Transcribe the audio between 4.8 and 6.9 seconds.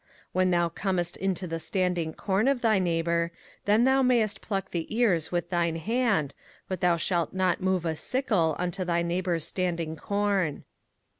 ears with thine hand; but